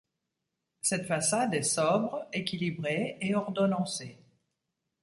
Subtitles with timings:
[0.81, 4.17] Cette façade est sobre, équilibrée et ordonnancée.